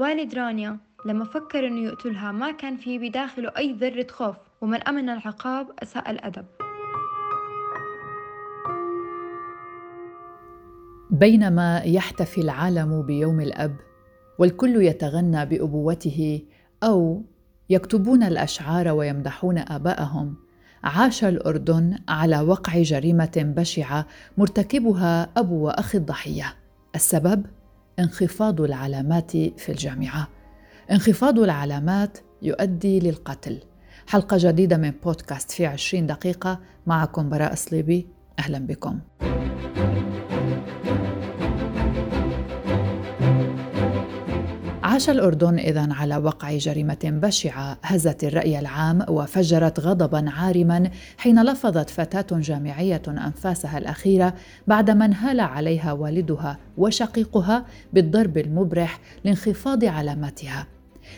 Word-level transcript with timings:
والد 0.00 0.34
رانيا 0.34 0.78
لما 1.06 1.24
فكر 1.24 1.66
إنه 1.66 1.80
يقتلها 1.80 2.32
ما 2.32 2.50
كان 2.50 2.76
في 2.76 2.98
بداخله 2.98 3.52
أي 3.58 3.72
ذرة 3.72 4.06
خوف 4.10 4.36
ومن 4.60 4.88
أمن 4.88 5.08
العقاب 5.08 5.66
أساء 5.82 6.10
الأدب. 6.10 6.44
بينما 11.10 11.82
يحتفي 11.84 12.40
العالم 12.40 13.02
بيوم 13.02 13.40
الأب 13.40 13.76
والكل 14.38 14.82
يتغنى 14.82 15.46
بأبوته 15.46 16.42
أو 16.82 17.22
يكتبون 17.70 18.22
الأشعار 18.22 18.88
ويمدحون 18.88 19.58
آباءهم 19.58 20.34
عاش 20.84 21.24
الأردن 21.24 21.98
على 22.08 22.40
وقع 22.40 22.82
جريمة 22.82 23.32
بشعة 23.36 24.06
مرتكبها 24.38 25.30
أبو 25.36 25.66
وأخي 25.66 25.98
الضحية. 25.98 26.54
السبب؟ 26.94 27.46
انخفاض 28.00 28.60
العلامات 28.60 29.30
في 29.30 29.68
الجامعة. 29.68 30.28
انخفاض 30.90 31.38
العلامات 31.38 32.18
يؤدي 32.42 33.00
للقتل. 33.00 33.58
حلقة 34.06 34.36
جديدة 34.40 34.76
من 34.76 34.92
بودكاست 35.04 35.50
في 35.50 35.66
عشرين 35.66 36.06
دقيقة 36.06 36.60
معكم 36.86 37.28
براء 37.28 37.54
صليبي 37.54 38.06
أهلا 38.38 38.58
بكم. 38.58 39.00
عاش 45.00 45.10
الأردن 45.10 45.58
إذا 45.58 45.88
على 45.92 46.16
وقع 46.16 46.56
جريمة 46.56 46.98
بشعة 47.04 47.78
هزت 47.82 48.24
الرأي 48.24 48.58
العام 48.58 49.04
وفجرت 49.08 49.80
غضبا 49.80 50.30
عارما 50.30 50.90
حين 51.18 51.42
لفظت 51.42 51.90
فتاة 51.90 52.38
جامعية 52.38 53.02
أنفاسها 53.08 53.78
الأخيرة 53.78 54.34
بعدما 54.66 55.04
انهال 55.04 55.40
عليها 55.40 55.92
والدها 55.92 56.58
وشقيقها 56.76 57.64
بالضرب 57.92 58.38
المبرح 58.38 59.00
لانخفاض 59.24 59.84
علاماتها. 59.84 60.66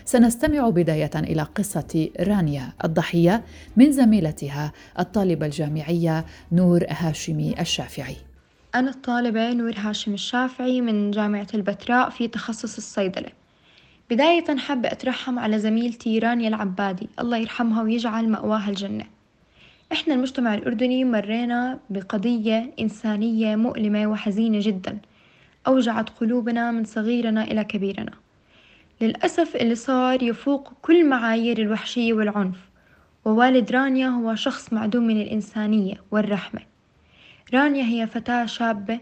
سنستمع 0.05 0.69
بداية 0.69 1.11
إلى 1.15 1.43
قصة 1.43 2.09
رانيا 2.21 2.73
الضحية 2.85 3.43
من 3.77 3.93
زميلتها 3.93 4.73
الطالبة 4.99 5.47
الجامعية 5.47 6.25
نور 6.53 6.87
هاشمي 6.89 7.61
الشافعي. 7.61 8.17
أنا 8.75 8.91
الطالبة 8.91 9.53
نور 9.53 9.75
هاشم 9.77 10.15
الشافعي 10.15 10.81
من 10.81 11.11
جامعة 11.11 11.47
البتراء 11.55 12.11
في 12.11 12.29
تخصص 12.29 12.77
الصيدلة 12.77 13.42
بداية 14.13 14.57
حابة 14.57 14.93
أترحم 14.93 15.39
على 15.39 15.59
زميلتي 15.59 16.19
رانيا 16.19 16.49
العبادي 16.49 17.09
الله 17.21 17.37
يرحمها 17.37 17.83
ويجعل 17.83 18.29
مأواها 18.29 18.71
الجنة. 18.71 19.05
إحنا 19.93 20.15
المجتمع 20.15 20.55
الأردني 20.55 21.05
مرينا 21.05 21.79
بقضية 21.91 22.73
إنسانية 22.81 23.57
مؤلمة 23.57 24.07
وحزينة 24.07 24.59
جدا. 24.63 24.99
أوجعت 25.67 26.11
قلوبنا 26.11 26.71
من 26.71 26.85
صغيرنا 26.85 27.45
إلى 27.45 27.65
كبيرنا. 27.65 28.13
للأسف 29.01 29.57
اللي 29.57 29.75
صار 29.75 30.23
يفوق 30.23 30.73
كل 30.83 31.07
معايير 31.09 31.59
الوحشية 31.59 32.13
والعنف. 32.13 32.59
ووالد 33.25 33.73
رانيا 33.73 34.09
هو 34.09 34.35
شخص 34.35 34.73
معدوم 34.73 35.07
من 35.07 35.21
الإنسانية 35.21 35.95
والرحمة. 36.11 36.61
رانيا 37.55 37.85
هي 37.85 38.07
فتاة 38.07 38.47
شابة 38.47 39.01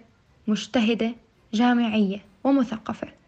مجتهدة 0.48 1.12
جامعية 1.54 2.18
ومثقفة. 2.44 3.19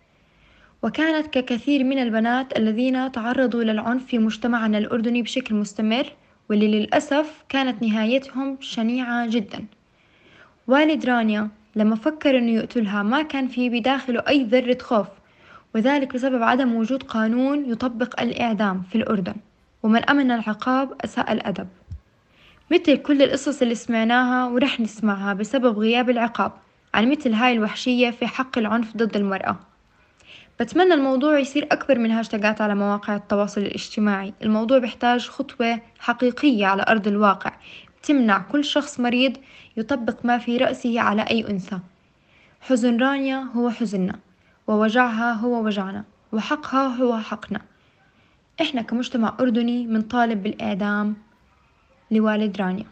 وكانت 0.82 1.26
ككثير 1.26 1.84
من 1.84 1.98
البنات 1.98 2.58
الذين 2.58 3.12
تعرضوا 3.12 3.64
للعنف 3.64 4.06
في 4.06 4.18
مجتمعنا 4.18 4.78
الأردني 4.78 5.22
بشكل 5.22 5.54
مستمر 5.54 6.06
واللي 6.50 6.68
للأسف 6.68 7.44
كانت 7.48 7.82
نهايتهم 7.82 8.56
شنيعة 8.60 9.26
جدا. 9.30 9.64
والد 10.66 11.06
رانيا 11.06 11.48
لما 11.76 11.96
فكر 11.96 12.38
أنه 12.38 12.50
يقتلها 12.52 13.02
ما 13.02 13.22
كان 13.22 13.48
في 13.48 13.68
بداخله 13.68 14.22
أي 14.28 14.44
ذرة 14.44 14.78
خوف 14.80 15.06
وذلك 15.74 16.14
بسبب 16.14 16.42
عدم 16.42 16.74
وجود 16.74 17.02
قانون 17.02 17.70
يطبق 17.70 18.20
الإعدام 18.20 18.82
في 18.82 18.94
الأردن 18.94 19.34
ومن 19.82 20.10
أمن 20.10 20.30
العقاب 20.30 20.92
أساء 21.04 21.32
الأدب. 21.32 21.68
مثل 22.70 22.96
كل 22.96 23.22
القصص 23.22 23.62
اللي 23.62 23.74
سمعناها 23.74 24.46
ورح 24.46 24.80
نسمعها 24.80 25.34
بسبب 25.34 25.78
غياب 25.78 26.10
العقاب 26.10 26.52
عن 26.94 27.10
مثل 27.10 27.32
هاي 27.32 27.52
الوحشية 27.52 28.10
في 28.10 28.26
حق 28.26 28.58
العنف 28.58 28.96
ضد 28.96 29.16
المرأة. 29.16 29.71
بتمنى 30.60 30.94
الموضوع 30.94 31.38
يصير 31.38 31.68
أكبر 31.72 31.98
من 31.98 32.10
هاشتاجات 32.10 32.60
على 32.60 32.74
مواقع 32.74 33.16
التواصل 33.16 33.60
الاجتماعي. 33.60 34.34
الموضوع 34.42 34.78
بيحتاج 34.78 35.28
خطوة 35.28 35.80
حقيقية 35.98 36.66
على 36.66 36.84
أرض 36.88 37.08
الواقع. 37.08 37.52
تمنع 38.02 38.38
كل 38.38 38.64
شخص 38.64 39.00
مريض 39.00 39.36
يطبق 39.76 40.24
ما 40.24 40.38
في 40.38 40.56
رأسه 40.56 41.00
على 41.00 41.22
أي 41.22 41.50
أنثى. 41.50 41.78
حزن 42.60 43.00
رانيا 43.00 43.46
هو 43.56 43.70
حزننا 43.70 44.18
ووجعها 44.66 45.32
هو 45.32 45.64
وجعنا 45.64 46.04
وحقها 46.32 46.86
هو 46.86 47.18
حقنا. 47.18 47.60
إحنا 48.60 48.82
كمجتمع 48.82 49.36
أردني 49.40 49.86
منطالب 49.86 50.42
بالإعدام 50.42 51.16
لوالد 52.10 52.60
رانيا. 52.60 52.86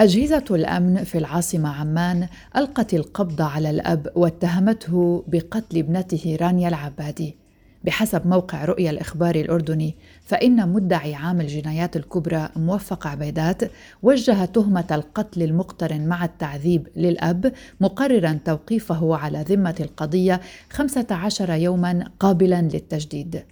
أجهزة 0.00 0.44
الأمن 0.50 1.04
في 1.04 1.18
العاصمة 1.18 1.68
عمان 1.68 2.28
ألقت 2.56 2.94
القبض 2.94 3.42
على 3.42 3.70
الأب 3.70 4.08
واتهمته 4.14 5.24
بقتل 5.28 5.78
ابنته 5.78 6.36
رانيا 6.40 6.68
العبادي. 6.68 7.36
بحسب 7.84 8.26
موقع 8.26 8.64
رؤيا 8.64 8.90
الإخباري 8.90 9.40
الأردني 9.40 9.94
فإن 10.24 10.68
مدعي 10.68 11.14
عام 11.14 11.40
الجنايات 11.40 11.96
الكبرى 11.96 12.48
موفق 12.56 13.06
عبيدات 13.06 13.62
وجه 14.02 14.44
تهمة 14.44 14.86
القتل 14.90 15.42
المقترن 15.42 16.06
مع 16.06 16.24
التعذيب 16.24 16.88
للأب 16.96 17.52
مقررا 17.80 18.38
توقيفه 18.44 19.16
على 19.16 19.44
ذمة 19.48 19.76
القضية 19.80 20.40
15 20.70 21.50
يوما 21.54 22.10
قابلا 22.20 22.62
للتجديد. 22.62 23.42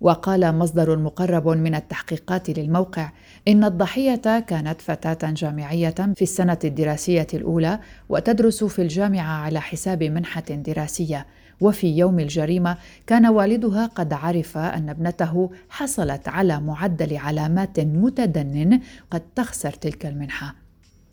وقال 0.00 0.58
مصدر 0.58 0.98
مقرب 0.98 1.48
من 1.48 1.74
التحقيقات 1.74 2.50
للموقع 2.50 3.12
إن 3.48 3.64
الضحية 3.64 4.40
كانت 4.40 4.80
فتاة 4.80 5.30
جامعية 5.30 5.90
في 5.90 6.22
السنة 6.22 6.58
الدراسية 6.64 7.26
الأولى 7.34 7.78
وتدرس 8.08 8.64
في 8.64 8.82
الجامعة 8.82 9.42
على 9.44 9.60
حساب 9.60 10.02
منحة 10.02 10.44
دراسية. 10.50 11.26
وفي 11.60 11.98
يوم 11.98 12.20
الجريمة 12.20 12.76
كان 13.06 13.26
والدها 13.26 13.86
قد 13.86 14.12
عرف 14.12 14.58
أن 14.58 14.88
ابنته 14.88 15.50
حصلت 15.70 16.28
على 16.28 16.60
معدل 16.60 17.16
علامات 17.16 17.80
متدنٍ 17.80 18.80
قد 19.10 19.22
تخسر 19.34 19.70
تلك 19.70 20.06
المنحة. 20.06 20.54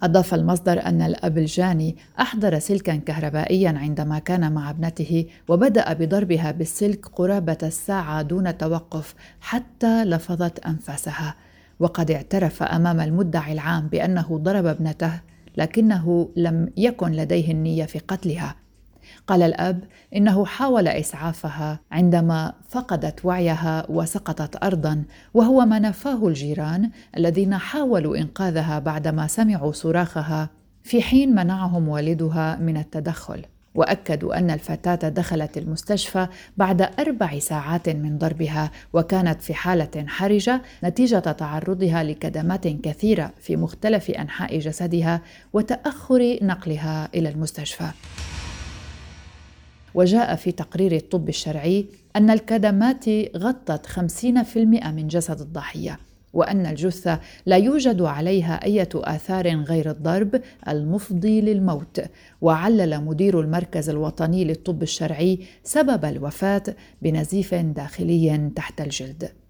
أضاف 0.03 0.33
المصدر 0.33 0.85
أن 0.85 1.01
الأب 1.01 1.37
الجاني 1.37 1.95
أحضر 2.19 2.59
سلكا 2.59 2.95
كهربائيا 2.95 3.69
عندما 3.77 4.19
كان 4.19 4.51
مع 4.51 4.69
ابنته 4.69 5.25
وبدأ 5.47 5.93
بضربها 5.93 6.51
بالسلك 6.51 7.05
قرابة 7.05 7.57
الساعة 7.63 8.21
دون 8.21 8.57
توقف 8.57 9.15
حتى 9.41 10.05
لفظت 10.05 10.59
أنفاسها. 10.59 11.35
وقد 11.81 12.11
اعترف 12.11 12.63
أمام 12.63 12.99
المدعي 12.99 13.53
العام 13.53 13.87
بأنه 13.87 14.39
ضرب 14.43 14.65
ابنته 14.65 15.21
لكنه 15.57 16.29
لم 16.35 16.69
يكن 16.77 17.11
لديه 17.11 17.51
النية 17.51 17.85
في 17.85 17.99
قتلها. 17.99 18.55
قال 19.27 19.41
الأب 19.41 19.83
إنه 20.15 20.45
حاول 20.45 20.87
إسعافها 20.87 21.79
عندما 21.91 22.53
فقدت 22.69 23.25
وعيها 23.25 23.85
وسقطت 23.89 24.63
ارضا 24.63 25.03
وهو 25.33 25.65
ما 25.65 25.79
نفاه 25.79 26.27
الجيران 26.27 26.91
الذين 27.17 27.57
حاولوا 27.57 28.17
إنقاذها 28.17 28.79
بعدما 28.79 29.27
سمعوا 29.27 29.71
صراخها 29.71 30.49
في 30.83 31.01
حين 31.01 31.35
منعهم 31.35 31.87
والدها 31.87 32.55
من 32.55 32.77
التدخل. 32.77 33.45
وأكدوا 33.75 34.37
أن 34.37 34.51
الفتاة 34.51 35.09
دخلت 35.09 35.57
المستشفى 35.57 36.27
بعد 36.57 36.81
أربع 36.99 37.39
ساعات 37.39 37.89
من 37.89 38.17
ضربها 38.17 38.71
وكانت 38.93 39.41
في 39.41 39.53
حالة 39.53 40.05
حرجة 40.07 40.61
نتيجة 40.83 41.19
تعرضها 41.19 42.03
لكدمات 42.03 42.67
كثيرة 42.67 43.33
في 43.39 43.55
مختلف 43.55 44.09
أنحاء 44.09 44.59
جسدها 44.59 45.21
وتأخر 45.53 46.39
نقلها 46.41 47.09
إلى 47.15 47.29
المستشفى. 47.29 47.91
وجاء 49.93 50.35
في 50.35 50.51
تقرير 50.51 50.95
الطب 50.95 51.29
الشرعي 51.29 51.85
أن 52.15 52.29
الكدمات 52.29 53.05
غطت 53.37 53.85
50% 53.85 54.57
من 54.91 55.07
جسد 55.07 55.41
الضحية. 55.41 55.99
وأن 56.33 56.65
الجثة 56.65 57.19
لا 57.45 57.55
يوجد 57.55 58.01
عليها 58.01 58.63
أي 58.63 58.87
آثار 58.95 59.47
غير 59.47 59.91
الضرب 59.91 60.41
المفضي 60.67 61.41
للموت. 61.41 62.01
وعلل 62.41 63.05
مدير 63.05 63.41
المركز 63.41 63.89
الوطني 63.89 64.45
للطب 64.45 64.83
الشرعي 64.83 65.39
سبب 65.63 66.05
الوفاة 66.05 66.63
بنزيف 67.01 67.55
داخلي 67.55 68.51
تحت 68.55 68.81
الجلد. 68.81 69.40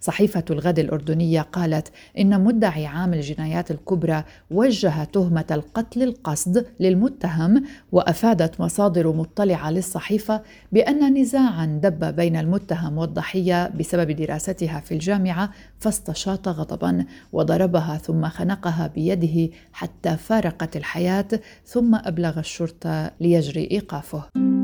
صحيفة 0.00 0.44
الغد 0.50 0.78
الأردنية 0.78 1.40
قالت 1.40 1.88
إن 2.18 2.44
مدعي 2.44 2.86
عام 2.86 3.14
الجنايات 3.14 3.70
الكبرى 3.70 4.24
وجه 4.50 5.04
تهمة 5.04 5.44
القتل 5.50 6.02
القصد 6.02 6.66
للمتهم 6.80 7.64
وأفادت 7.92 8.60
مصادر 8.60 9.12
مطلعة 9.12 9.70
للصحيفة 9.70 10.42
بأن 10.72 11.20
نزاعا 11.20 11.66
دب 11.82 12.16
بين 12.16 12.36
المتهم 12.36 12.98
والضحية 12.98 13.68
بسبب 13.68 14.10
دراستها 14.10 14.80
في 14.80 14.94
الجامعة 14.94 15.50
فاستشاط 15.78 16.48
غضبا 16.48 17.04
وضربها 17.32 17.98
ثم 17.98 18.28
خنقها 18.28 18.86
بيده 18.86 19.54
حتى 19.72 20.16
فارقت 20.16 20.76
الحياة 20.76 21.28
ثم 21.64 21.94
أبلغ 21.94 22.38
الشرطة 22.38 23.10
ليجري 23.20 23.68
إيقافه. 23.70 24.57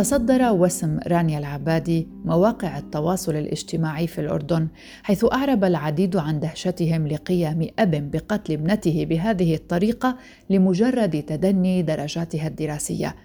تصدر 0.00 0.52
وسم 0.52 0.98
رانيا 1.06 1.38
العبادي 1.38 2.08
مواقع 2.24 2.78
التواصل 2.78 3.36
الاجتماعي 3.36 4.06
في 4.06 4.20
الأردن 4.20 4.68
حيث 5.02 5.24
أعرب 5.32 5.64
العديد 5.64 6.16
عن 6.16 6.40
دهشتهم 6.40 7.06
لقيام 7.08 7.68
أب 7.78 8.10
بقتل 8.10 8.52
ابنته 8.52 9.04
بهذه 9.04 9.54
الطريقة 9.54 10.16
لمجرد 10.50 11.22
تدني 11.22 11.82
درجاتها 11.82 12.46
الدراسية. 12.46 13.16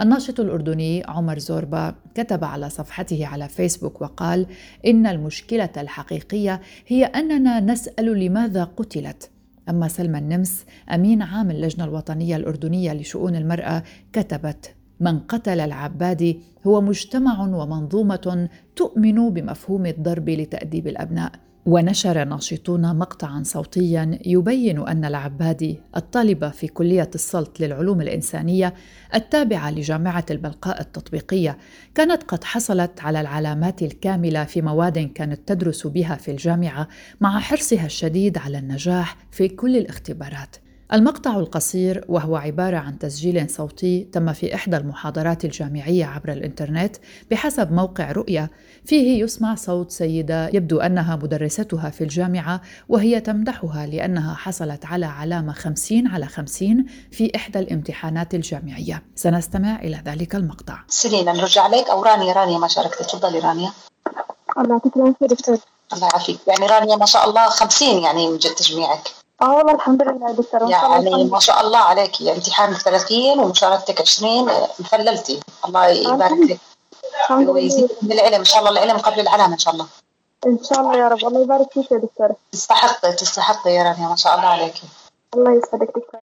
الناشط 0.00 0.40
الأردني 0.40 1.02
عمر 1.08 1.38
زوربا 1.38 1.94
كتب 2.14 2.44
على 2.44 2.70
صفحته 2.70 3.26
على 3.26 3.48
فيسبوك 3.48 4.02
وقال 4.02 4.46
إن 4.86 5.06
المشكلة 5.06 5.70
الحقيقية 5.76 6.60
هي 6.86 7.04
أننا 7.04 7.60
نسأل 7.60 8.18
لماذا 8.18 8.64
قتلت. 8.64 9.30
أما 9.68 9.88
سلمى 9.88 10.18
النمس 10.18 10.64
أمين 10.94 11.22
عام 11.22 11.50
اللجنة 11.50 11.84
الوطنية 11.84 12.36
الأردنية 12.36 12.92
لشؤون 12.92 13.36
المرأة 13.36 13.82
كتبت 14.12 14.74
من 15.02 15.18
قتل 15.18 15.60
العبادي 15.60 16.40
هو 16.66 16.80
مجتمع 16.80 17.40
ومنظومة 17.40 18.48
تؤمن 18.76 19.30
بمفهوم 19.30 19.86
الضرب 19.86 20.30
لتأديب 20.30 20.86
الأبناء. 20.86 21.32
ونشر 21.66 22.24
ناشطون 22.24 22.98
مقطعا 22.98 23.42
صوتيا 23.42 24.18
يبين 24.26 24.88
أن 24.88 25.04
العبادي 25.04 25.80
الطالبه 25.96 26.48
في 26.48 26.66
كلية 26.66 27.10
السلط 27.14 27.60
للعلوم 27.60 28.00
الإنسانية 28.00 28.74
التابعة 29.14 29.70
لجامعة 29.70 30.24
البلقاء 30.30 30.80
التطبيقية 30.80 31.58
كانت 31.94 32.22
قد 32.22 32.44
حصلت 32.44 33.00
على 33.00 33.20
العلامات 33.20 33.82
الكاملة 33.82 34.44
في 34.44 34.62
مواد 34.62 34.98
كانت 34.98 35.48
تدرس 35.48 35.86
بها 35.86 36.14
في 36.16 36.30
الجامعة 36.30 36.88
مع 37.20 37.40
حرصها 37.40 37.86
الشديد 37.86 38.38
على 38.38 38.58
النجاح 38.58 39.16
في 39.30 39.48
كل 39.48 39.76
الاختبارات. 39.76 40.56
المقطع 40.92 41.38
القصير 41.38 42.04
وهو 42.08 42.36
عبارة 42.36 42.76
عن 42.76 42.98
تسجيل 42.98 43.50
صوتي 43.50 44.08
تم 44.12 44.32
في 44.32 44.54
إحدى 44.54 44.76
المحاضرات 44.76 45.44
الجامعية 45.44 46.04
عبر 46.04 46.32
الإنترنت 46.32 46.96
بحسب 47.30 47.72
موقع 47.72 48.12
رؤية. 48.12 48.50
فيه 48.84 49.22
يسمع 49.22 49.54
صوت 49.54 49.90
سيدة 49.90 50.48
يبدو 50.48 50.80
أنها 50.80 51.16
مدرستها 51.16 51.90
في 51.90 52.04
الجامعة 52.04 52.60
وهي 52.88 53.20
تمدحها 53.20 53.86
لأنها 53.86 54.34
حصلت 54.34 54.84
على 54.84 55.06
علامة 55.06 55.52
50 55.52 56.06
على 56.06 56.26
50 56.26 56.86
في 57.10 57.32
إحدى 57.36 57.58
الامتحانات 57.58 58.34
الجامعية. 58.34 59.02
سنستمع 59.14 59.80
إلى 59.80 60.02
ذلك 60.06 60.34
المقطع. 60.34 60.78
سلينا 60.88 61.32
نرجع 61.32 61.62
عليك 61.62 61.90
أو 61.90 62.02
رانيا 62.02 62.32
رانيا 62.32 62.58
ما 62.58 62.68
شاركت. 62.68 63.02
تفضلي 63.02 63.38
رانيا. 63.38 63.72
الله 64.58 64.70
يعطيك 64.70 64.96
العافية 64.96 65.26
دكتور. 65.26 65.58
الله 65.92 66.08
يعافيك. 66.08 66.38
يعني 66.46 66.66
رانيا 66.66 66.96
ما 66.96 67.06
شاء 67.06 67.28
الله 67.28 67.48
50 67.48 68.02
يعني 68.02 68.30
من 68.30 68.38
جد 68.38 68.54
تجميعك. 68.54 69.21
آه 69.42 69.54
والله 69.56 69.74
الحمد 69.74 70.02
لله 70.02 70.32
دكتور 70.32 70.70
يعني 70.70 71.24
ما 71.24 71.38
شاء 71.38 71.60
الله 71.60 71.78
عليك. 71.78 72.20
يعني 72.20 72.36
امتحانك 72.38 72.76
30 72.76 73.40
ومشاركتك 73.40 74.00
20 74.00 74.44
مفللتي 74.78 75.40
الله 75.64 75.86
يبارك 75.86 76.38
لك 76.50 76.58
ويزيد 77.30 77.90
من 78.02 78.12
العلم. 78.12 78.34
إن 78.34 78.44
شاء 78.44 78.58
الله 78.58 78.70
العلم 78.70 78.98
قبل 78.98 79.20
العلامه 79.20 79.52
إن 79.52 79.58
شاء 79.58 79.74
الله. 79.74 79.86
إن 80.46 80.58
شاء 80.64 80.80
الله 80.80 80.96
يا 80.96 81.08
رب. 81.08 81.18
الله 81.18 81.40
يبارك 81.42 81.72
فيك 81.72 81.92
يا 81.92 81.98
دكتورة. 81.98 82.36
تستحقي 82.52 83.12
تستحقي 83.12 83.70
يا 83.70 83.82
رانيا. 83.82 84.08
ما 84.08 84.16
شاء 84.16 84.34
الله 84.34 84.46
عليك. 84.46 84.74
الله 85.34 85.52
يسعدك 85.52 85.88
دكتور 85.88 86.20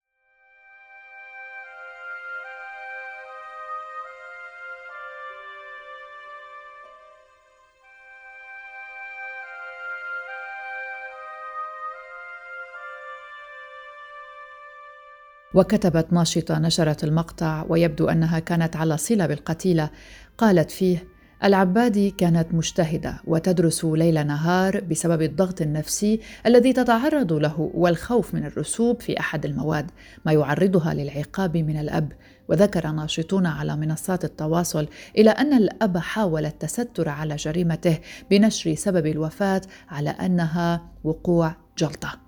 وكتبت 15.53 16.13
ناشطة 16.13 16.59
نشرت 16.59 17.03
المقطع 17.03 17.65
ويبدو 17.69 18.09
أنها 18.09 18.39
كانت 18.39 18.75
على 18.75 18.97
صلة 18.97 19.25
بالقتيلة. 19.25 19.89
قالت 20.38 20.71
فيه 20.71 21.07
العبادي 21.44 22.11
كانت 22.11 22.53
مجتهدة 22.53 23.21
وتدرس 23.27 23.85
ليل 23.85 24.27
نهار 24.27 24.81
بسبب 24.81 25.21
الضغط 25.21 25.61
النفسي 25.61 26.19
الذي 26.45 26.73
تتعرض 26.73 27.33
له 27.33 27.71
والخوف 27.73 28.33
من 28.33 28.45
الرسوب 28.45 29.01
في 29.01 29.19
أحد 29.19 29.45
المواد 29.45 29.91
ما 30.25 30.31
يعرضها 30.31 30.94
للعقاب 30.94 31.57
من 31.57 31.79
الأب. 31.79 32.11
وذكر 32.49 32.91
ناشطون 32.91 33.45
على 33.45 33.75
منصات 33.75 34.25
التواصل 34.25 34.88
إلى 35.17 35.29
أن 35.29 35.53
الأب 35.53 35.97
حاول 35.97 36.45
التستر 36.45 37.09
على 37.09 37.35
جريمته 37.35 37.97
بنشر 38.31 38.75
سبب 38.75 39.05
الوفاة 39.05 39.61
على 39.89 40.09
أنها 40.09 40.81
وقوع 41.03 41.55
جلطة. 41.77 42.26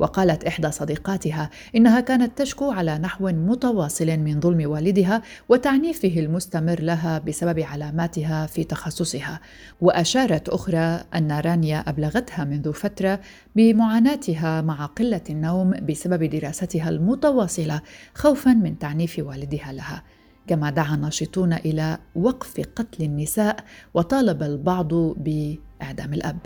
وقالت 0.00 0.44
إحدى 0.44 0.70
صديقاتها 0.70 1.50
إنها 1.76 2.00
كانت 2.00 2.38
تشكو 2.38 2.70
على 2.70 2.98
نحو 2.98 3.28
متواصل 3.28 4.06
من 4.06 4.40
ظلم 4.40 4.70
والدها 4.70 5.22
وتعنيفه 5.48 6.14
المستمر 6.16 6.80
لها 6.80 7.18
بسبب 7.18 7.60
علاماتها 7.60 8.46
في 8.46 8.64
تخصصها. 8.64 9.40
وأشارت 9.80 10.48
أخرى 10.48 11.04
أن 11.14 11.32
رانيا 11.32 11.78
أبلغتها 11.78 12.44
منذ 12.44 12.72
فترة 12.72 13.20
بمعاناتها 13.56 14.60
مع 14.60 14.86
قلة 14.86 15.20
النوم 15.30 15.70
بسبب 15.70 16.24
دراستها 16.24 16.88
المتواصلة 16.88 17.80
خوفا 18.14 18.50
من 18.50 18.78
تعنيف 18.78 19.18
والدها 19.18 19.72
لها. 19.72 20.02
كما 20.46 20.70
دعا 20.70 20.94
الناشطون 20.94 21.52
إلى 21.52 21.98
وقف 22.14 22.60
قتل 22.76 23.04
النساء 23.04 23.56
وطالب 23.94 24.42
البعض 24.42 24.94
بإعدام 24.94 26.14
الأب. 26.14 26.38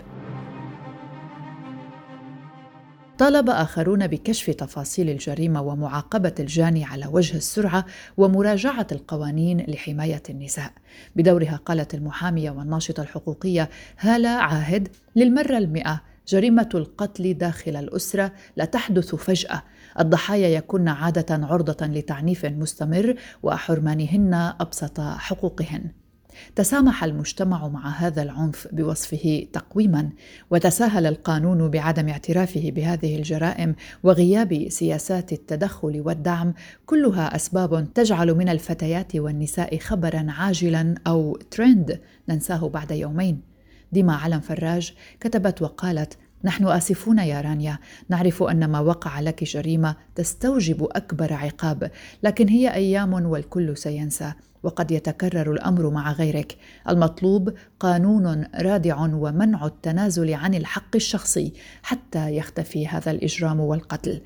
طالب 3.17 3.49
آخرون 3.49 4.07
بكشف 4.07 4.49
تفاصيل 4.49 5.09
الجريمة 5.09 5.61
ومعاقبة 5.61 6.33
الجاني 6.39 6.83
على 6.83 7.07
وجه 7.07 7.37
السرعة 7.37 7.85
ومراجعة 8.17 8.87
القوانين 8.91 9.65
لحماية 9.67 10.23
النساء. 10.29 10.71
بدورها 11.15 11.59
قالت 11.65 11.93
المحامية 11.93 12.51
والناشطة 12.51 13.01
الحقوقية 13.01 13.69
هالة 13.99 14.29
عاهد 14.29 14.87
للمرة 15.15 15.57
المئة 15.57 16.01
جريمة 16.27 16.69
القتل 16.75 17.33
داخل 17.33 17.75
الأسرة 17.75 18.31
لا 18.55 18.65
تحدث 18.65 19.15
فجأة، 19.15 19.63
الضحايا 19.99 20.47
يكن 20.47 20.87
عادة 20.87 21.45
عرضة 21.45 21.85
لتعنيف 21.85 22.45
مستمر 22.45 23.15
وحرمانهن 23.43 24.33
أبسط 24.59 24.99
حقوقهن. 24.99 26.04
تسامح 26.55 27.03
المجتمع 27.03 27.67
مع 27.67 27.89
هذا 27.89 28.21
العنف 28.21 28.67
بوصفه 28.71 29.47
تقويما 29.53 30.09
وتساهل 30.51 31.05
القانون 31.05 31.69
بعدم 31.69 32.09
اعترافه 32.09 32.71
بهذه 32.71 33.15
الجرائم 33.15 33.75
وغياب 34.03 34.69
سياسات 34.69 35.33
التدخل 35.33 36.01
والدعم 36.05 36.53
كلها 36.85 37.35
أسباب 37.35 37.93
تجعل 37.93 38.33
من 38.33 38.49
الفتيات 38.49 39.15
والنساء 39.15 39.77
خبرا 39.77 40.25
عاجلا 40.29 40.95
أو 41.07 41.37
ترند 41.51 42.01
ننساه 42.29 42.69
بعد 42.69 42.91
يومين. 42.91 43.41
ديما 43.91 44.15
علم 44.15 44.39
فراج 44.39 44.93
كتبت 45.19 45.61
وقالت 45.61 46.17
نحن 46.43 46.67
آسفون 46.67 47.19
يا 47.19 47.41
رانيا 47.41 47.77
نعرف 48.09 48.43
أن 48.43 48.65
ما 48.65 48.79
وقع 48.79 49.19
لك 49.19 49.43
جريمة 49.43 49.95
تستوجب 50.15 50.83
أكبر 50.83 51.33
عقاب 51.33 51.91
لكن 52.23 52.49
هي 52.49 52.73
أيام 52.73 53.13
والكل 53.13 53.77
سينسى. 53.77 54.33
وقد 54.65 54.91
يتكرر 54.91 55.51
الأمر 55.51 55.89
مع 55.89 56.11
غيرك. 56.11 56.57
المطلوب 56.89 57.53
قانون 57.79 58.45
رادع 58.55 58.99
ومنع 58.99 59.65
التنازل 59.65 60.33
عن 60.33 60.53
الحق 60.53 60.95
الشخصي 60.95 61.53
حتى 61.83 62.35
يختفي 62.35 62.87
هذا 62.87 63.11
الإجرام 63.11 63.59
والقتل. 63.59 64.21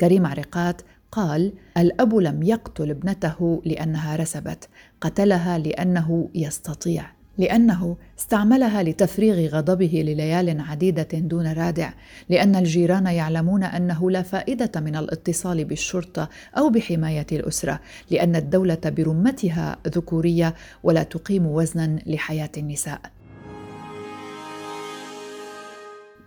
كريم 0.00 0.26
عرقات 0.26 0.82
قال 1.12 1.52
الأب 1.76 2.14
لم 2.14 2.42
يقتل 2.42 2.90
ابنته 2.90 3.62
لأنها 3.64 4.16
رسبت 4.16 4.68
قتلها 5.00 5.58
لأنه 5.58 6.30
يستطيع. 6.34 7.15
لأنه 7.38 7.96
استعملها 8.18 8.82
لتفريغ 8.82 9.56
غضبه 9.56 10.02
لليال 10.06 10.60
عديدة 10.60 11.08
دون 11.12 11.52
رادع 11.52 11.90
لأن 12.28 12.56
الجيران 12.56 13.06
يعلمون 13.06 13.64
أنه 13.64 14.10
لا 14.10 14.22
فائدة 14.22 14.80
من 14.80 14.96
الاتصال 14.96 15.64
بالشرطة 15.64 16.28
أو 16.58 16.70
بحماية 16.70 17.26
الأسرة 17.32 17.80
لأن 18.10 18.36
الدولة 18.36 18.78
برمتها 18.84 19.76
ذكورية 19.88 20.54
ولا 20.82 21.02
تقيم 21.02 21.46
وزنا 21.46 21.98
لحياة 22.06 22.50
النساء. 22.56 23.00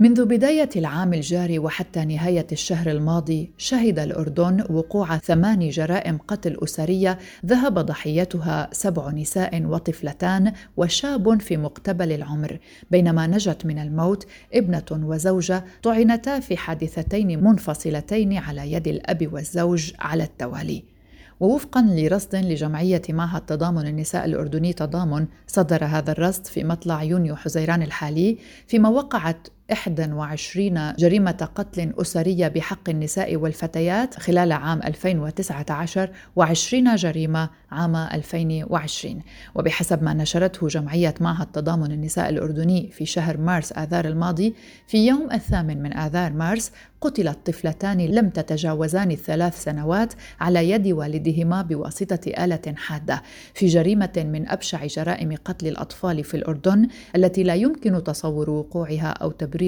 منذ 0.01 0.25
بداية 0.25 0.69
العام 0.75 1.13
الجاري 1.13 1.59
وحتى 1.59 2.05
نهاية 2.05 2.47
الشهر 2.51 2.91
الماضي 2.91 3.51
شهد 3.57 3.99
الأردن 3.99 4.65
وقوع 4.69 5.17
ثمان 5.17 5.69
جرائم 5.69 6.17
قتل 6.17 6.57
أسرية 6.63 7.19
ذهب 7.45 7.79
ضحيتها 7.79 8.69
سبع 8.71 9.11
نساء 9.11 9.65
وطفلتان 9.65 10.53
وشاب 10.77 11.41
في 11.41 11.57
مقتبل 11.57 12.11
العمر. 12.11 12.59
بينما 12.91 13.27
نجت 13.27 13.65
من 13.65 13.79
الموت 13.79 14.27
ابنة 14.53 14.85
وزوجة 14.91 15.65
طعنتا 15.83 16.39
في 16.39 16.57
حادثتين 16.57 17.43
منفصلتين 17.43 18.37
على 18.37 18.71
يد 18.71 18.87
الأب 18.87 19.33
والزوج 19.33 19.91
على 19.99 20.23
التوالي. 20.23 20.83
ووفقا 21.39 21.81
لرصد 21.81 22.35
لجمعية 22.35 23.01
معهد 23.09 23.41
تضامن 23.41 23.87
النساء 23.87 24.25
الأردني 24.25 24.73
تضامن 24.73 25.27
صدر 25.47 25.85
هذا 25.85 26.11
الرصد 26.11 26.45
في 26.45 26.63
مطلع 26.63 27.03
يونيو 27.03 27.35
حزيران 27.35 27.81
الحالي 27.81 28.37
فيما 28.67 28.89
وقعت 28.89 29.47
21 29.71 30.93
جريمة 30.95 31.49
قتل 31.55 31.93
أسرية 32.01 32.47
بحق 32.47 32.89
النساء 32.89 33.35
والفتيات 33.35 34.19
خلال 34.19 34.51
عام 34.51 34.81
2019 34.83 36.09
و20 36.39 36.95
جريمة 36.95 37.49
عام 37.71 37.95
2020 37.95 39.21
وبحسب 39.55 40.03
ما 40.03 40.13
نشرته 40.13 40.67
جمعية 40.67 41.13
معهد 41.21 41.47
تضامن 41.47 41.91
النساء 41.91 42.29
الأردني 42.29 42.89
في 42.91 43.05
شهر 43.05 43.37
مارس 43.37 43.71
آذار 43.71 44.05
الماضي 44.05 44.53
في 44.87 45.07
يوم 45.07 45.31
الثامن 45.31 45.81
من 45.81 45.93
آذار 45.93 46.33
مارس 46.33 46.71
قتلت 47.01 47.37
طفلتان 47.45 47.97
لم 47.97 48.29
تتجاوزان 48.29 49.11
الثلاث 49.11 49.63
سنوات 49.63 50.13
على 50.39 50.69
يد 50.69 50.87
والدهما 50.87 51.61
بواسطة 51.61 52.31
آلة 52.43 52.73
حادة. 52.75 53.21
في 53.53 53.65
جريمة 53.65 54.13
من 54.17 54.49
أبشع 54.49 54.85
جرائم 54.85 55.35
قتل 55.45 55.67
الأطفال 55.67 56.23
في 56.23 56.37
الأردن 56.37 56.87
التي 57.15 57.43
لا 57.43 57.55
يمكن 57.55 58.03
تصور 58.03 58.49
وقوعها 58.49 59.07
أو 59.07 59.31
تبريرها 59.31 59.58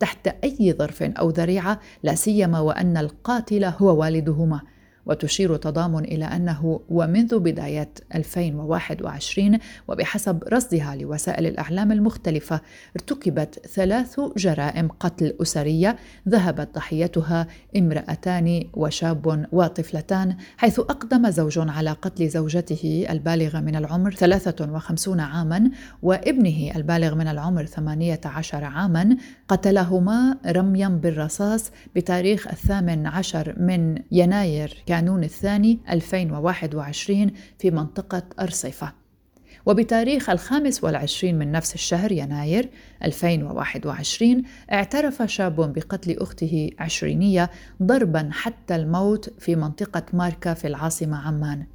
تحت 0.00 0.28
أي 0.44 0.74
ظرف 0.78 1.02
أو 1.02 1.30
ذريعة 1.30 1.80
لا 2.02 2.14
سيما 2.14 2.60
وأن 2.60 2.96
القاتل 2.96 3.64
هو 3.64 4.00
والدهما. 4.00 4.60
وتشير 5.08 5.56
تضامن 5.56 6.04
إلى 6.04 6.24
أنه 6.24 6.80
ومنذ 6.88 7.38
بداية 7.38 7.90
2021 8.14 9.58
وبحسب 9.88 10.44
رصدها 10.52 10.96
لوسائل 10.96 11.46
الإعلام 11.46 11.92
المختلفة 11.92 12.60
ارتكبت 12.96 13.66
ثلاث 13.66 14.20
جرائم 14.36 14.88
قتل 14.88 15.34
أسرية 15.42 15.96
ذهبت 16.28 16.74
ضحيتها 16.74 17.46
امرأتان 17.76 18.64
وشاب 18.74 19.46
وطفلتان 19.52 20.36
حيث 20.56 20.78
أقدم 20.78 21.30
زوج 21.30 21.58
على 21.58 21.90
قتل 21.90 22.28
زوجته 22.28 23.06
البالغة 23.10 23.60
من 23.60 23.76
العمر 23.76 24.14
53 24.14 25.20
عاما 25.20 25.70
وابنه 26.02 26.72
البالغ 26.76 27.14
من 27.14 27.28
العمر 27.28 27.64
18 27.64 28.64
عاما 28.64 29.16
قتلهما 29.48 30.38
رميا 30.46 30.88
بالرصاص 30.88 31.70
بتاريخ 31.96 32.48
الثامن 32.48 33.06
عشر 33.06 33.54
من 33.60 33.98
يناير. 34.12 34.82
كان 34.86 34.97
كانون 34.98 35.24
الثاني 35.24 35.78
2021 35.90 37.30
في 37.58 37.70
منطقة 37.70 38.22
أرصفة. 38.40 38.92
وبتاريخ 39.66 40.30
الخامس 40.30 40.84
والعشرين 40.84 41.38
من 41.38 41.52
نفس 41.52 41.74
الشهر 41.74 42.12
يناير 42.12 42.68
2021 43.04 44.42
اعترف 44.72 45.22
شاب 45.22 45.72
بقتل 45.72 46.16
أخته 46.20 46.70
عشرينية 46.78 47.50
ضربا 47.82 48.28
حتى 48.32 48.76
الموت 48.76 49.30
في 49.38 49.56
منطقة 49.56 50.02
ماركا 50.12 50.54
في 50.54 50.66
العاصمة 50.66 51.16
عمان. 51.16 51.66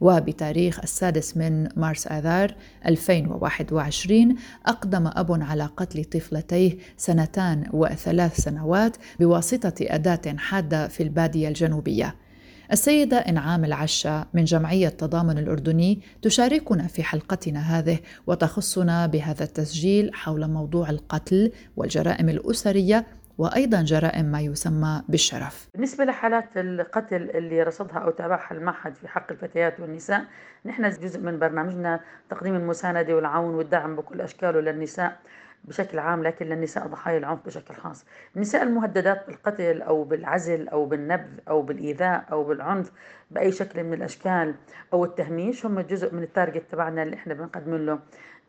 وبتاريخ 0.00 0.80
السادس 0.82 1.36
من 1.36 1.68
مارس 1.76 2.06
آذار 2.06 2.54
2021 2.86 4.34
أقدم 4.66 5.06
أب 5.06 5.42
على 5.42 5.64
قتل 5.76 6.04
طفلتيه 6.04 6.78
سنتان 6.96 7.68
وثلاث 7.72 8.40
سنوات 8.40 8.96
بواسطة 9.20 9.74
أداة 9.80 10.36
حادة 10.36 10.88
في 10.88 11.02
البادية 11.02 11.48
الجنوبية. 11.48 12.27
السيدة 12.72 13.16
إنعام 13.16 13.64
العشا 13.64 14.26
من 14.34 14.44
جمعية 14.44 14.88
تضامن 14.88 15.38
الأردني 15.38 16.00
تشاركنا 16.22 16.86
في 16.86 17.02
حلقتنا 17.02 17.60
هذه 17.60 17.98
وتخصنا 18.26 19.06
بهذا 19.06 19.44
التسجيل 19.44 20.14
حول 20.14 20.50
موضوع 20.50 20.90
القتل 20.90 21.52
والجرائم 21.76 22.28
الأسرية 22.28 23.06
وأيضا 23.38 23.82
جرائم 23.82 24.24
ما 24.24 24.40
يسمى 24.40 25.02
بالشرف. 25.08 25.68
بالنسبة 25.74 26.04
لحالات 26.04 26.48
القتل 26.56 27.30
اللي 27.30 27.62
رصدها 27.62 27.98
أو 27.98 28.10
تابعها 28.10 28.54
المعهد 28.54 28.94
في 28.94 29.08
حق 29.08 29.32
الفتيات 29.32 29.80
والنساء 29.80 30.24
نحن 30.66 30.90
جزء 30.90 31.20
من 31.20 31.38
برنامجنا 31.38 32.00
تقديم 32.30 32.54
المساندة 32.54 33.14
والعون 33.14 33.54
والدعم 33.54 33.96
بكل 33.96 34.20
أشكاله 34.20 34.60
للنساء. 34.60 35.16
بشكل 35.64 35.98
عام 35.98 36.22
لكن 36.22 36.46
للنساء 36.46 36.86
ضحايا 36.86 37.18
العنف 37.18 37.46
بشكل 37.46 37.74
خاص. 37.74 38.04
النساء 38.36 38.62
المهددات 38.62 39.26
بالقتل 39.26 39.82
أو 39.82 40.04
بالعزل 40.04 40.68
أو 40.68 40.86
بالنبذ 40.86 41.38
أو 41.48 41.62
بالإيذاء 41.62 42.24
أو 42.32 42.44
بالعنف 42.44 42.92
بأي 43.30 43.52
شكل 43.52 43.84
من 43.84 43.94
الأشكال 43.94 44.54
أو 44.92 45.04
التهميش 45.04 45.66
هم 45.66 45.80
جزء 45.80 46.14
من 46.14 46.22
التارجت 46.22 46.62
تبعنا 46.70 47.02
اللي 47.02 47.16
إحنا 47.16 47.34
بنقدم 47.34 47.74
له 47.74 47.98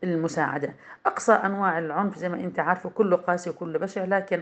المساعدة. 0.04 0.74
أقصى 1.06 1.32
أنواع 1.32 1.78
العنف 1.78 2.18
زي 2.18 2.28
ما 2.28 2.36
أنت 2.36 2.60
عارفة 2.60 2.90
كله 2.90 3.16
قاسي 3.16 3.50
وكله 3.50 3.78
بشع 3.78 4.04
لكن 4.04 4.40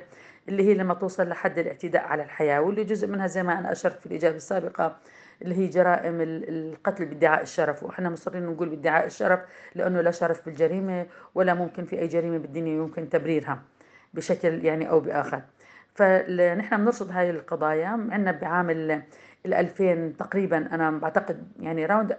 اللي 0.49 0.63
هي 0.69 0.75
لما 0.75 0.95
توصل 0.95 1.29
لحد 1.29 1.59
الاعتداء 1.59 2.03
على 2.07 2.23
الحياة 2.23 2.61
واللي 2.61 2.85
جزء 2.85 3.07
منها 3.09 3.27
زي 3.27 3.43
ما 3.43 3.59
أنا 3.59 3.73
أشرت 3.73 4.01
في 4.01 4.07
الإجابة 4.07 4.37
السابقة 4.37 4.97
اللي 5.42 5.54
هي 5.54 5.66
جرائم 5.66 6.21
القتل 6.21 7.04
بادعاء 7.04 7.42
الشرف. 7.42 7.83
وإحنا 7.83 8.11
مصرين 8.11 8.47
نقول 8.47 8.68
بادعاء 8.68 9.07
الشرف 9.07 9.40
لأنه 9.75 10.00
لا 10.00 10.11
شرف 10.11 10.47
بالجريمة 10.47 11.07
ولا 11.35 11.54
ممكن 11.54 11.85
في 11.85 11.99
أي 12.00 12.07
جريمة 12.07 12.38
بالدنيا 12.38 12.76
يمكن 12.76 13.09
تبريرها 13.09 13.62
بشكل 14.14 14.64
يعني 14.64 14.90
أو 14.90 15.00
بآخر. 15.00 15.42
فنحن 15.95 16.76
بنرصد 16.76 17.11
هاي 17.11 17.30
القضايا. 17.30 17.87
عندنا 17.87 18.33
بعام 18.33 18.71
ال 18.71 19.02
2000 19.47 20.12
تقريبا 20.18 20.57
أنا 20.75 20.90
بعتقد 20.90 21.49
يعني 21.61 21.87
راوند 21.87 22.12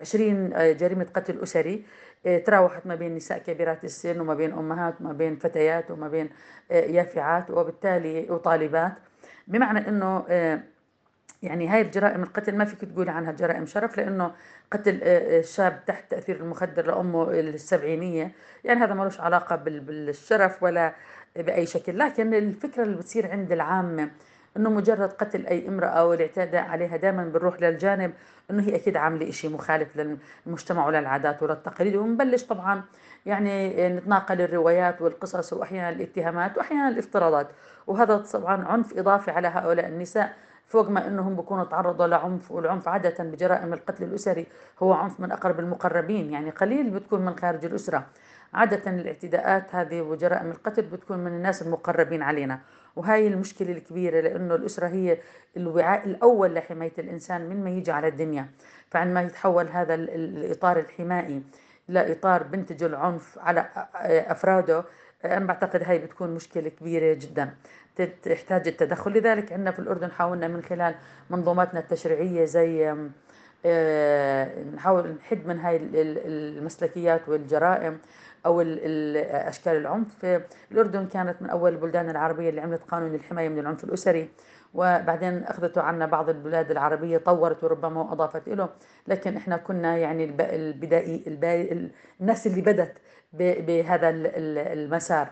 20 0.00 0.52
آه، 0.52 0.72
جريمة 0.72 1.06
قتل 1.14 1.42
أسري 1.42 1.84
آه، 2.26 2.38
تراوحت 2.38 2.86
ما 2.86 2.94
بين 2.94 3.14
نساء 3.14 3.38
كبيرات 3.38 3.84
السن 3.84 4.20
وما 4.20 4.34
بين 4.34 4.52
أمهات 4.52 5.00
وما 5.00 5.12
بين 5.12 5.36
فتيات 5.36 5.90
وما 5.90 6.08
بين 6.08 6.30
آه، 6.70 6.74
يافعات 6.84 7.50
وبالتالي 7.50 8.30
وطالبات. 8.30 8.92
بمعنى 9.48 9.88
إنه 9.88 10.24
يعني 11.42 11.68
هاي 11.68 11.80
الجرائم 11.80 12.22
القتل 12.22 12.56
ما 12.56 12.64
فيك 12.64 12.90
تقولي 12.90 13.10
عنها 13.10 13.32
جرائم 13.32 13.66
شرف 13.66 13.96
لأنه 13.96 14.32
قتل 14.72 15.00
آه، 15.02 15.38
آه، 15.38 15.42
شاب 15.42 15.84
تحت 15.86 16.10
تأثير 16.10 16.36
المخدر 16.36 16.86
لأمه 16.86 17.30
السبعينية. 17.30 18.32
يعني 18.64 18.80
هذا 18.80 18.94
ملوش 18.94 19.20
علاقة 19.20 19.56
بالشرف 19.56 20.62
ولا 20.62 20.94
بأي 21.36 21.66
شكل. 21.66 21.98
لكن 21.98 22.34
الفكرة 22.34 22.82
اللي 22.82 22.96
بتصير 22.96 23.30
عند 23.30 23.52
العامة 23.52 24.10
إنه 24.56 24.70
مجرد 24.70 25.12
قتل 25.12 25.46
أي 25.46 25.68
امرأة 25.68 26.06
والاعتداء 26.06 26.62
عليها 26.62 26.96
دائما 26.96 27.24
بنروح 27.24 27.60
للجانب 27.60 28.12
إنه 28.50 28.62
هي 28.62 28.76
أكيد 28.76 28.96
عاملة 28.96 29.30
شيء 29.30 29.50
مخالف 29.50 29.88
للمجتمع 30.46 30.86
وللعادات 30.86 31.42
وللتقاليد 31.42 31.96
ونبلش 31.96 32.44
طبعا 32.44 32.82
يعني 33.26 33.88
نتناقل 33.88 34.40
الروايات 34.40 35.02
والقصص 35.02 35.52
واحيانا 35.52 35.90
الاتهامات 35.90 36.58
واحيانا 36.58 36.88
الافتراضات. 36.88 37.48
وهذا 37.86 38.16
طبعا 38.16 38.64
عنف 38.64 38.98
إضافي 38.98 39.30
على 39.30 39.48
هؤلاء 39.48 39.88
النساء. 39.88 40.36
فوق 40.66 40.88
ما 40.90 41.06
إنهم 41.06 41.36
بيكونوا 41.36 41.64
تعرضوا 41.64 42.06
لعنف 42.06 42.50
والعنف 42.50 42.88
عادة 42.88 43.24
بجرائم 43.24 43.72
القتل 43.72 44.04
الأسري 44.04 44.46
هو 44.82 44.92
عنف 44.92 45.20
من 45.20 45.32
أقرب 45.32 45.60
المقربين 45.60 46.30
يعني 46.30 46.50
قليل 46.50 46.90
بتكون 46.90 47.24
من 47.24 47.36
خارج 47.38 47.64
الأسرة. 47.64 48.06
عادة 48.54 48.90
الاعتداءات 48.90 49.74
هذه 49.74 50.00
وجرائم 50.00 50.50
القتل 50.50 50.82
بتكون 50.82 51.18
من 51.18 51.32
الناس 51.32 51.62
المقربين 51.62 52.22
علينا. 52.22 52.60
وهاي 52.96 53.28
المشكلة 53.28 53.72
الكبيرة 53.72 54.20
لأنه 54.20 54.54
الأسرة 54.54 54.86
هي 54.86 55.18
الوعاء 55.56 56.06
الأول 56.06 56.54
لحماية 56.54 56.92
الإنسان 56.98 57.48
من 57.48 57.64
ما 57.64 57.70
يجي 57.70 57.92
على 57.92 58.08
الدنيا. 58.08 58.46
فعندما 58.90 59.22
يتحول 59.22 59.68
هذا 59.68 59.94
الإطار 59.94 60.78
الحمائي 60.78 61.42
لإطار 61.88 62.42
بنتج 62.42 62.82
العنف 62.82 63.38
على 63.38 63.68
أفراده 64.04 64.84
أنا 65.24 65.44
بعتقد 65.44 65.82
هاي 65.82 65.98
بتكون 65.98 66.34
مشكلة 66.34 66.68
كبيرة 66.68 67.14
جدا. 67.14 67.54
تحتاج 68.22 68.68
التدخل. 68.68 69.12
لذلك 69.12 69.52
عندنا 69.52 69.70
في 69.70 69.78
الأردن 69.78 70.10
حاولنا 70.10 70.48
من 70.48 70.62
خلال 70.62 70.94
منظوماتنا 71.30 71.80
التشريعية 71.80 72.44
زي 72.44 72.94
آه، 73.66 74.64
نحاول 74.74 75.08
نحد 75.08 75.46
من 75.46 75.58
هاي 75.58 75.80
المسلكيات 75.94 77.28
والجرائم 77.28 77.98
أو 78.46 78.60
أشكال 78.60 79.76
العنف. 79.76 80.40
الأردن 80.72 81.06
كانت 81.06 81.42
من 81.42 81.50
أول 81.50 81.72
البلدان 81.72 82.10
العربية 82.10 82.50
اللي 82.50 82.60
عملت 82.60 82.82
قانون 82.90 83.14
الحماية 83.14 83.48
من 83.48 83.58
العنف 83.58 83.84
الأسري. 83.84 84.28
وبعدين 84.76 85.44
أخذته 85.44 85.82
عنا 85.82 86.06
بعض 86.06 86.28
البلاد 86.28 86.70
العربية 86.70 87.18
طورت 87.18 87.64
وربما 87.64 88.00
وأضافت 88.02 88.48
له 88.48 88.68
لكن 89.08 89.36
إحنا 89.36 89.56
كنا 89.56 89.96
يعني 89.96 90.24
البدائي 90.24 91.90
الناس 92.20 92.46
اللي 92.46 92.60
بدت 92.62 92.92
بهذا 93.32 94.08
المسار. 94.10 95.28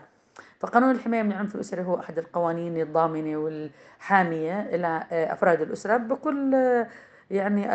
فقانون 0.59 0.91
الحماية 0.91 1.23
من 1.23 1.31
العنف 1.31 1.55
الأسري 1.55 1.83
هو 1.83 1.99
أحد 1.99 2.17
القوانين 2.17 2.81
الضامنة 2.81 3.37
والحامية 3.37 4.61
إلى 4.61 5.03
أفراد 5.11 5.61
الأسرة 5.61 5.97
بكل 5.97 6.53
يعني 7.31 7.65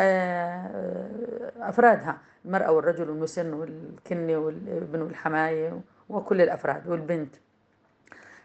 أفرادها. 1.69 2.17
المرأة 2.45 2.71
والرجل 2.71 3.09
والمسن 3.09 3.53
والكنة 3.53 4.37
والابن 4.37 5.01
والحماية 5.01 5.81
وكل 6.09 6.41
الأفراد 6.41 6.87
والبنت. 6.87 7.35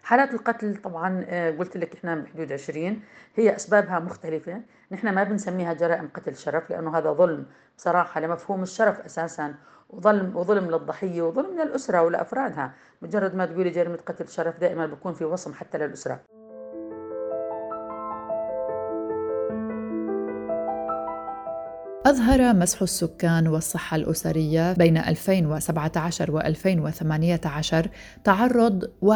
حالات 0.07 0.35
القتل 0.35 0.77
طبعا 0.77 1.25
قلت 1.59 1.77
لك 1.77 1.95
إحنا 1.95 2.15
بحدود 2.15 2.53
20 2.53 3.03
هي 3.37 3.57
أسبابها 3.57 3.99
مختلفة. 3.99 4.63
نحن 4.93 5.09
ما 5.09 5.25
بنسميها 5.25 5.73
جرائم 5.73 6.09
قتل 6.15 6.37
شرف 6.37 6.71
لأنه 6.71 6.99
هذا 6.99 7.13
ظلم 7.13 7.47
بصراحة 7.79 8.21
لمفهوم 8.21 8.63
الشرف 8.63 9.01
أساسا 9.01 9.55
وظلم 9.91 10.37
وظلم 10.37 10.71
للضحية 10.71 11.23
وظلم 11.23 11.61
للأسرة 11.61 12.03
ولأفرادها. 12.03 12.73
مجرد 13.03 13.35
ما 13.35 13.47
تقولي 13.47 13.71
جريمة 13.71 13.99
قتل 14.07 14.29
شرف 14.29 14.61
دائما 14.61 14.87
بكون 14.87 15.15
في 15.15 15.25
وصم 15.25 15.55
حتى 15.55 15.79
للأسرة. 15.79 16.21
أظهر 22.07 22.55
مسح 22.55 22.83
السكان 22.83 23.49
والصحة 23.49 23.97
الأسرية 23.97 24.73
بين 24.73 24.97
2017 24.97 26.31
و 26.31 26.41
2018 26.41 27.89
تعرض 28.25 28.85
81% 28.85 29.11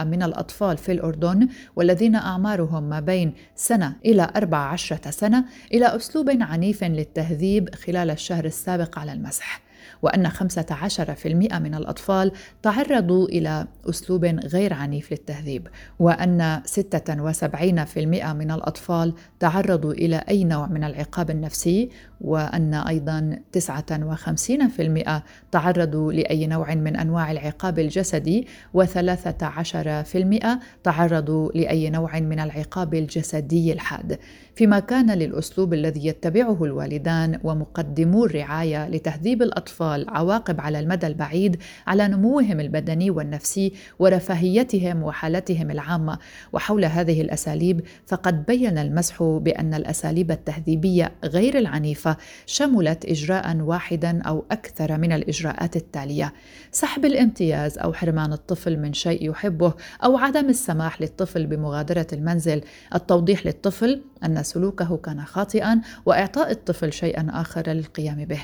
من 0.00 0.22
الأطفال 0.22 0.76
في 0.76 0.92
الأردن 0.92 1.48
والذين 1.76 2.14
أعمارهم 2.14 2.82
ما 2.82 3.00
بين 3.00 3.34
سنة 3.54 3.96
إلى 4.04 4.30
14 4.36 4.98
سنة 5.10 5.44
إلى 5.74 5.96
أسلوب 5.96 6.30
عنيف 6.40 6.84
للتهذيب 6.84 7.74
خلال 7.74 8.10
الشهر 8.10 8.44
السابق 8.44 8.98
على 8.98 9.12
المسح. 9.12 9.65
وأن 10.02 10.28
15% 10.28 11.26
من 11.54 11.74
الأطفال 11.74 12.32
تعرضوا 12.62 13.28
إلى 13.28 13.66
أسلوب 13.88 14.24
غير 14.24 14.74
عنيف 14.74 15.12
للتهذيب 15.12 15.68
وأن 15.98 16.62
76% 16.66 17.98
من 18.32 18.50
الأطفال 18.50 19.14
تعرضوا 19.40 19.92
إلى 19.92 20.24
أي 20.28 20.44
نوع 20.44 20.66
من 20.66 20.84
العقاب 20.84 21.30
النفسي 21.30 21.90
وأن 22.20 22.74
أيضا 22.74 23.38
59% 23.52 25.22
تعرضوا 25.52 26.12
لأي 26.12 26.46
نوع 26.46 26.74
من 26.74 26.96
أنواع 26.96 27.30
العقاب 27.32 27.78
الجسدي 27.78 28.46
و13% 28.78 30.46
تعرضوا 30.84 31.50
لأي 31.54 31.90
نوع 31.90 32.20
من 32.20 32.40
العقاب 32.40 32.94
الجسدي 32.94 33.72
الحاد. 33.72 34.18
فيما 34.54 34.78
كان 34.78 35.10
للأسلوب 35.10 35.74
الذي 35.74 36.06
يتبعه 36.06 36.64
الوالدان 36.64 37.40
ومقدمو 37.44 38.24
الرعاية 38.24 38.88
لتهذيب 38.88 39.42
الأطفال 39.42 40.06
عواقب 40.08 40.60
على 40.60 40.80
المدى 40.80 41.06
البعيد 41.06 41.56
على 41.86 42.08
نموهم 42.08 42.60
البدني 42.60 43.10
والنفسي 43.10 43.72
ورفاهيتهم 43.98 45.02
وحالتهم 45.02 45.70
العامة. 45.70 46.18
وحول 46.52 46.84
هذه 46.84 47.20
الأساليب 47.20 47.80
فقد 48.06 48.46
بين 48.46 48.78
المسح 48.78 49.22
بأن 49.22 49.74
الأساليب 49.74 50.30
التهذيبية 50.30 51.12
غير 51.24 51.58
العنيفة 51.58 52.05
شملت 52.46 53.04
إجراء 53.04 53.56
واحدا 53.56 54.22
أو 54.22 54.44
أكثر 54.50 54.98
من 54.98 55.12
الإجراءات 55.12 55.76
التالية: 55.76 56.32
سحب 56.72 57.04
الامتياز 57.04 57.78
أو 57.78 57.92
حرمان 57.92 58.32
الطفل 58.32 58.78
من 58.78 58.92
شيء 58.92 59.30
يحبه 59.30 59.74
أو 60.04 60.16
عدم 60.16 60.48
السماح 60.48 61.00
للطفل 61.00 61.46
بمغادرة 61.46 62.06
المنزل، 62.12 62.62
التوضيح 62.94 63.46
للطفل 63.46 64.02
أن 64.24 64.42
سلوكه 64.42 64.96
كان 64.96 65.24
خاطئا 65.24 65.80
وإعطاء 66.06 66.50
الطفل 66.50 66.92
شيئا 66.92 67.26
آخر 67.30 67.70
للقيام 67.70 68.24
به. 68.24 68.40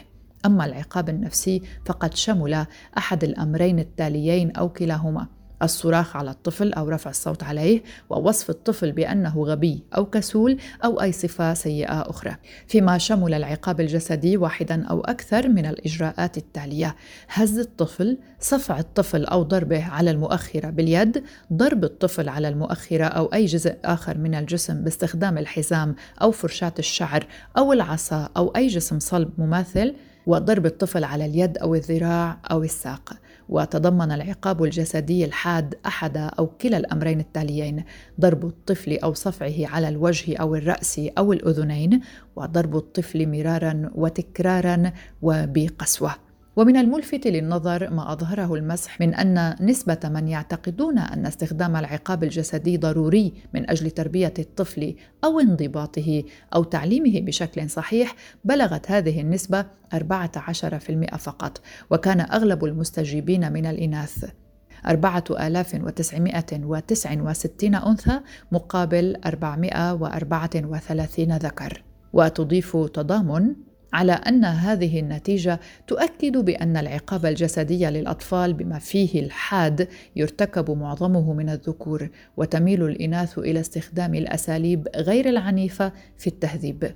أما 0.47 0.65
العقاب 0.65 1.09
النفسي 1.09 1.63
فقد 1.87 2.15
شمل 2.15 2.67
أحد 2.99 3.25
الأمرين 3.25 3.79
التاليين 3.79 4.51
أو 4.51 4.69
كلاهما. 4.69 5.27
الصراخ 5.65 6.17
على 6.17 6.31
الطفل 6.31 6.73
أو 6.73 6.89
رفع 6.89 7.11
الصوت 7.11 7.43
عليه 7.43 7.83
ووصف 8.11 8.51
الطفل 8.51 8.93
بأنه 8.93 9.45
غبي 9.45 9.83
أو 9.97 10.07
كسول 10.07 10.59
أو 10.85 11.03
أي 11.03 11.13
صفة 11.13 11.55
سيئة 11.55 12.01
أخرى. 12.11 12.37
فيما 12.67 12.99
شمل 12.99 13.35
العقاب 13.35 13.81
الجسدي 13.81 14.37
واحدا 14.37 14.87
أو 14.87 15.01
أكثر 15.01 15.49
من 15.49 15.67
الإجراءات 15.67 16.37
التالية. 16.37 16.97
هز 17.29 17.59
الطفل 17.59 18.19
صفع 18.41 18.79
الطفل 18.79 19.25
أو 19.25 19.43
ضربه 19.43 19.85
على 19.85 20.11
المؤخرة 20.11 20.71
باليد 20.71 21.25
ضرب 21.53 21.85
الطفل 21.85 22.29
على 22.29 22.49
المؤخرة 22.49 23.05
أو 23.05 23.27
أي 23.27 23.45
جزء 23.45 23.77
آخر 23.85 24.19
من 24.19 24.35
الجسم 24.35 24.85
باستخدام 24.85 25.39
الحزام 25.39 25.95
أو 26.23 26.31
فرشاة 26.31 26.75
الشعر 26.79 27.27
أو 27.59 27.73
العصا 27.73 28.29
أو 28.37 28.49
أي 28.57 28.67
جسم 28.67 28.99
صلب 28.99 29.31
مماثل 29.39 29.95
وضرب 30.27 30.67
الطفل 30.67 31.05
على 31.05 31.27
اليد 31.27 31.59
أو 31.59 31.75
الذراع 31.75 32.39
أو 32.51 32.63
الساق 32.63 33.13
وتضمن 33.49 34.13
العقاب 34.13 34.65
الجسدي 34.65 35.25
الحاد 35.25 35.75
أحد 35.87 36.17
أو 36.17 36.47
كلا 36.47 36.77
الأمرين 36.77 37.21
التاليين 37.21 37.85
ضرب 38.21 38.47
الطفل 38.47 38.99
أو 38.99 39.15
صفعه 39.15 39.67
على 39.67 39.89
الوجه 39.89 40.37
أو 40.37 40.55
الرأس 40.55 41.01
أو 41.19 41.33
الأذنين 41.33 42.01
وضرب 42.37 42.77
الطفل 42.77 43.29
مرارا 43.29 43.91
وتكرارا 43.95 44.93
وبقسوة. 45.23 46.32
ومن 46.57 46.77
الملفت 46.77 47.27
للنظر 47.27 47.91
ما 47.91 48.13
أظهره 48.13 48.55
المسح 48.55 49.01
من 49.01 49.15
أن 49.15 49.57
نسبة 49.61 49.99
من 50.05 50.29
يعتقدون 50.29 50.99
أن 50.99 51.27
استخدام 51.27 51.77
العقاب 51.77 52.25
الجسدي 52.25 52.77
ضروري 52.77 53.33
من 53.55 53.71
أجل 53.71 53.91
تربية 53.91 54.35
الطفل 54.39 54.95
أو 55.25 55.41
انضباطه 55.41 56.23
أو 56.55 56.65
تعليمه 56.65 57.21
بشكل 57.21 57.71
صحيح 57.71 58.15
بلغت 58.45 58.91
هذه 58.91 59.21
النسبة 59.21 59.67
14% 59.95 61.17
فقط 61.17 61.61
وكان 61.91 62.21
أغلب 62.21 62.65
المستجيبين 62.65 63.53
من 63.53 63.67
الإناث. 63.67 64.31
4969 64.87 67.75
أنثى 67.75 68.21
مقابل 68.53 69.17
434 69.27 71.37
ذكر. 71.37 71.83
وتضيف 72.13 72.77
تضامن 72.77 73.55
على 73.93 74.13
أن 74.13 74.45
هذه 74.45 75.01
النتيجة 75.01 75.61
تؤكد 75.87 76.37
بأن 76.37 76.77
العقاب 76.77 77.27
الجسدي 77.27 77.87
للأطفال 77.87 78.53
بما 78.53 78.79
فيه 78.79 79.21
الحاد 79.21 79.89
يرتكب 80.17 80.71
معظمه 80.71 81.33
من 81.33 81.49
الذكور 81.49 82.09
وتميل 82.37 82.83
الإناث 82.83 83.39
إلى 83.39 83.61
استخدام 83.61 84.15
الأساليب 84.15 84.89
غير 84.97 85.29
العنيفة 85.29 85.93
في 86.19 86.27
التهذيب. 86.27 86.95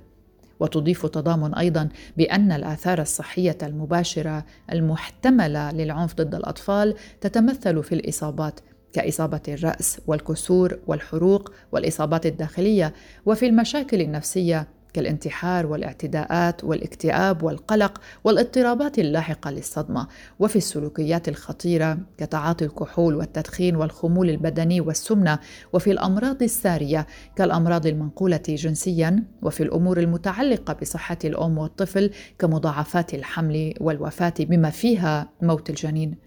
وتضيف 0.59 1.05
تضامن 1.05 1.53
أيضا 1.53 1.89
بأن 2.17 2.51
الآثار 2.51 3.01
الصحية 3.01 3.57
المباشرة 3.63 4.45
المحتملة 4.71 5.71
للعنف 5.71 6.15
ضد 6.15 6.35
الأطفال 6.35 6.95
تتمثل 7.21 7.83
في 7.83 7.95
الإصابات 7.95 8.59
كإصابة 8.93 9.41
الرأس 9.47 9.99
والكسور 10.07 10.79
والحروق 10.87 11.51
والإصابات 11.71 12.25
الداخلية 12.25 12.93
وفي 13.25 13.45
المشاكل 13.47 14.01
النفسية 14.01 14.67
كالانتحار 14.97 15.65
والاعتداءات 15.65 16.63
والاكتئاب 16.63 17.43
والقلق 17.43 18.01
والاضطرابات 18.23 18.99
اللاحقة 18.99 19.51
للصدمة. 19.51 20.07
وفي 20.39 20.55
السلوكيات 20.55 21.29
الخطيرة 21.29 21.97
كتعاطي 22.17 22.65
الكحول 22.65 23.15
والتدخين 23.15 23.75
والخمول 23.75 24.29
البدني 24.29 24.81
والسمنة. 24.81 25.39
وفي 25.73 25.91
الأمراض 25.91 26.43
السارية 26.43 27.07
كالأمراض 27.35 27.85
المنقولة 27.87 28.41
جنسيا. 28.47 29.23
وفي 29.41 29.63
الأمور 29.63 29.99
المتعلقة 29.99 30.73
بصحة 30.73 31.17
الأم 31.25 31.57
والطفل 31.57 32.11
كمضاعفات 32.39 33.13
الحمل 33.13 33.73
والوفاة 33.81 34.33
بما 34.39 34.69
فيها 34.69 35.29
موت 35.41 35.69
الجنين. 35.69 36.26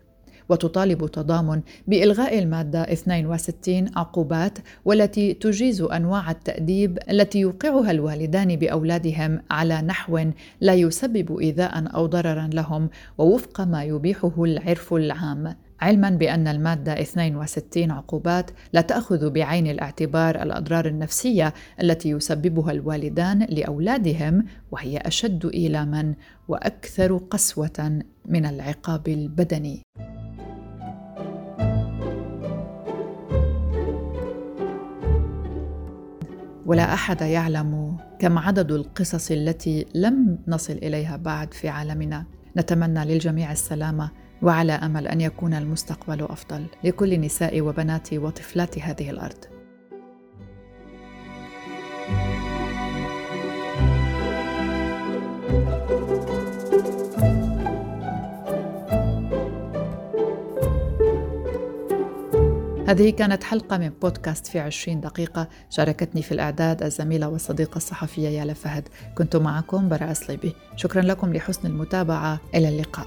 وتطالب 0.51 1.07
تضامن 1.07 1.61
بإلغاء 1.87 2.39
المادة 2.39 2.93
62 2.93 3.91
عقوبات 3.97 4.59
والتي 4.85 5.35
تجيز 5.35 5.83
أنواع 5.83 6.31
التأديب 6.31 6.99
التي 7.11 7.39
يوقعها 7.41 7.91
الوالدان 7.91 8.57
بأولادهم 8.57 9.43
على 9.51 9.83
نحو 9.83 10.31
لا 10.61 10.75
يسبب 10.75 11.39
إيذاء 11.39 11.95
أو 11.95 12.07
ضررا 12.07 12.51
لهم 12.53 12.91
ووفق 13.19 13.61
ما 13.61 13.85
يبيحه 13.85 14.45
العرف 14.45 14.95
العام 14.95 15.55
علما 15.81 16.11
بأن 16.11 16.49
المادة 16.49 17.01
62 17.01 17.91
عقوبات 17.91 18.51
لا 18.73 18.81
تأخذ 18.81 19.31
بعين 19.31 19.67
الاعتبار 19.67 20.43
الأضرار 20.43 20.87
النفسية 20.87 21.55
التي 21.83 22.11
يسببها 22.11 22.73
الوالدان 22.73 23.47
لأولادهم 23.51 24.45
وهي 24.71 24.99
أشد 24.99 25.51
إيلاما 25.55 26.15
وأكثر 26.49 27.17
قسوة 27.17 28.03
من 28.27 28.47
العقاب 28.47 29.09
البدني. 29.09 29.83
ولا 36.71 36.95
أحد 36.95 37.21
يعلم 37.21 37.97
كم 38.19 38.39
عدد 38.39 38.73
القصص 38.73 39.31
التي 39.31 39.87
لم 39.95 40.39
نصل 40.49 40.73
إليها 40.73 41.17
بعد 41.17 41.55
في 41.55 41.69
عالمنا. 41.69 42.25
نتمنى 42.57 43.05
للجميع 43.05 43.53
السلامة 43.53 44.11
وعلى 44.43 44.73
أمل 44.73 45.09
أن 45.09 45.21
يكون 45.21 45.55
المستقبل 45.55 46.23
أفضل 46.23 46.67
لكل 46.85 47.21
نساء 47.21 47.61
وبنات 47.61 48.15
وطفلات 48.15 48.79
هذه 48.79 49.11
الأرض. 49.11 49.60
هذه 62.91 63.11
كانت 63.11 63.45
حلقة 63.45 63.79
من 63.79 63.89
بودكاست 63.89 64.47
في 64.47 64.61
عشرين 64.61 65.01
دقيقة. 65.01 65.49
شاركتني 65.71 66.23
في 66.23 66.33
الإعداد 66.33 66.83
الزميلة 66.83 67.29
والصديقة 67.29 67.77
الصحفية 67.77 68.29
يالا 68.29 68.55
فهد. 68.55 68.89
كنت 69.15 69.37
معكم 69.37 69.89
براء 69.89 70.13
صليبي 70.13 70.53
شكرا 70.77 71.03
لكم 71.03 71.33
لحسن 71.33 71.69
المتابعة. 71.69 72.41
إلى 72.55 72.69
اللقاء. 72.69 73.07